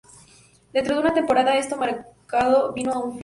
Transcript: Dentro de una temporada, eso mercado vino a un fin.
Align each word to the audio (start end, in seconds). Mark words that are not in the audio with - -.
Dentro 0.73 0.95
de 0.95 1.01
una 1.01 1.13
temporada, 1.13 1.55
eso 1.57 1.77
mercado 1.77 2.73
vino 2.73 2.91
a 2.91 3.03
un 3.03 3.11
fin. 3.13 3.19